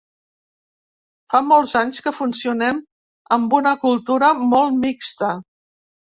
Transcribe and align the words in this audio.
Fa 1.33 1.41
molts 1.49 1.73
anys 1.81 1.99
que 2.05 2.13
funcionem 2.21 2.81
amb 3.39 3.55
una 3.59 3.75
cultura 3.85 4.33
molt 4.57 4.83
mixta. 4.89 5.33